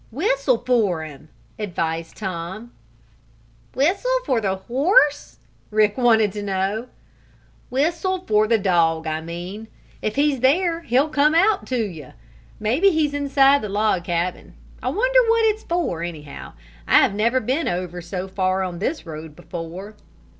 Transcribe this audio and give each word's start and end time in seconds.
"Whistle 0.11 0.57
for 0.57 1.03
him!" 1.03 1.29
advised 1.59 2.17
Tom. 2.17 2.71
"Whistle 3.75 4.09
for 4.25 4.41
the 4.41 4.55
horse?" 4.55 5.37
Rick 5.69 5.95
wanted 5.95 6.31
to 6.31 6.41
know. 6.41 6.87
"Whistle 7.69 8.21
for 8.25 8.47
the 8.47 8.57
dog, 8.57 9.05
I 9.05 9.21
mean. 9.21 9.67
If 10.01 10.15
he's 10.15 10.39
there 10.39 10.81
he'll 10.81 11.07
come 11.09 11.35
out 11.35 11.67
to 11.67 11.85
you. 11.85 12.13
Maybe 12.59 12.89
he's 12.89 13.13
inside 13.13 13.61
the 13.61 13.69
log 13.69 14.05
cabin. 14.05 14.55
I 14.81 14.89
wonder 14.89 15.19
what 15.29 15.45
it's 15.45 15.61
for, 15.61 16.01
anyhow? 16.01 16.53
I 16.87 16.95
have 16.95 17.13
never 17.13 17.39
been 17.39 17.67
over 17.67 18.01
so 18.01 18.27
far 18.27 18.63
on 18.63 18.79
this 18.79 19.05
road 19.05 19.35
before." 19.35 19.93